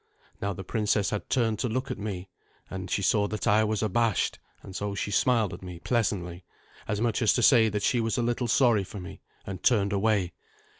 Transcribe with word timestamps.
Now 0.41 0.51
the 0.53 0.63
princess 0.63 1.11
had 1.11 1.29
turned 1.29 1.59
to 1.59 1.69
look 1.69 1.91
at 1.91 1.99
me, 1.99 2.27
and 2.71 2.89
she 2.89 3.03
saw 3.03 3.27
that 3.27 3.45
I 3.45 3.63
was 3.63 3.83
abashed, 3.83 4.39
and 4.63 4.75
so 4.75 4.95
she 4.95 5.11
smiled 5.11 5.53
at 5.53 5.61
me 5.61 5.77
pleasantly, 5.77 6.43
as 6.87 6.99
much 6.99 7.21
as 7.21 7.33
to 7.33 7.43
say 7.43 7.69
that 7.69 7.83
she 7.83 8.01
was 8.01 8.17
a 8.17 8.23
little 8.23 8.47
sorry 8.47 8.83
for 8.83 8.99
me, 8.99 9.21
and 9.45 9.61
turned 9.61 9.93
away. 9.93 10.33